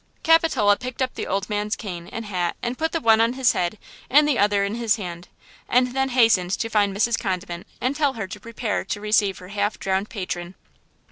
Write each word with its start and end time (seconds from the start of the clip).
Capitola 0.23 0.77
picked 0.77 0.99
up 0.99 1.13
the 1.13 1.27
old 1.27 1.47
man's 1.47 1.75
cane 1.75 2.07
and 2.07 2.25
hat 2.25 2.55
and 2.63 2.75
put 2.75 2.91
the 2.91 2.99
one 2.99 3.21
on 3.21 3.33
his 3.33 3.51
head 3.51 3.77
and 4.09 4.27
the 4.27 4.39
other 4.39 4.63
in 4.63 4.73
his 4.73 4.95
hand, 4.95 5.27
and 5.69 5.93
then 5.93 6.09
hastened 6.09 6.49
to 6.49 6.69
find 6.69 6.97
Mrs. 6.97 7.19
Condiment 7.19 7.67
and 7.79 7.95
tell 7.95 8.13
her 8.13 8.25
to 8.27 8.39
prepare 8.39 8.83
to 8.83 8.99
receive 8.99 9.37
her 9.37 9.49
half 9.49 9.77
drowned 9.77 10.09
patron. 10.09 10.55